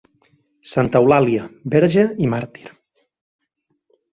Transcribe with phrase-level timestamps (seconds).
[0.69, 1.45] Santa Eulàlia,
[1.75, 2.67] verge i màrtir.